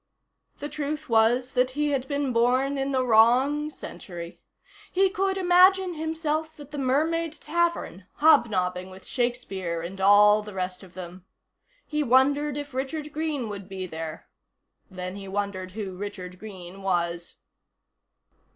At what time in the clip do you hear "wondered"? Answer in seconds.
12.01-12.57, 15.27-15.73